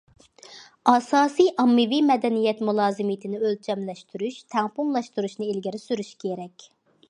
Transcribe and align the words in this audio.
ئاساسىي 0.91 1.51
ئاممىۋى 1.63 1.99
مەدەنىيەت 2.07 2.65
مۇلازىمىتىنى 2.71 3.43
ئۆلچەملەشتۈرۈش، 3.49 4.41
تەڭپۇڭلاشتۇرۇشنى 4.55 5.51
ئىلگىرى 5.53 5.87
سۈرۈش 5.89 6.15
كېرەك. 6.25 6.71